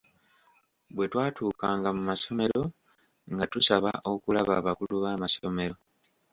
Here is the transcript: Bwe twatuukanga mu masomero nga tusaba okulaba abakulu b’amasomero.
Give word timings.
Bwe 0.95 1.05
twatuukanga 1.11 1.89
mu 1.97 2.01
masomero 2.09 2.61
nga 3.31 3.45
tusaba 3.51 3.89
okulaba 4.11 4.53
abakulu 4.59 4.93
b’amasomero. 5.03 5.75